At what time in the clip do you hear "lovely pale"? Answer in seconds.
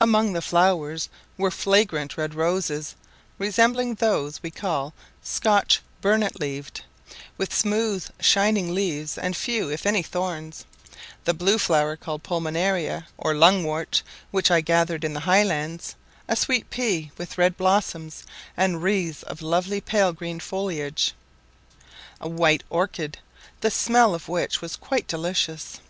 19.42-20.14